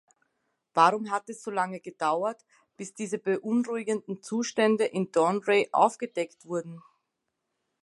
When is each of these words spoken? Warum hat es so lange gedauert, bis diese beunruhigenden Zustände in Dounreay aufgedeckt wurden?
Warum 0.73 1.11
hat 1.11 1.29
es 1.29 1.43
so 1.43 1.51
lange 1.51 1.79
gedauert, 1.79 2.43
bis 2.75 2.95
diese 2.95 3.19
beunruhigenden 3.19 4.23
Zustände 4.23 4.85
in 4.85 5.11
Dounreay 5.11 5.69
aufgedeckt 5.73 6.47
wurden? 6.47 6.81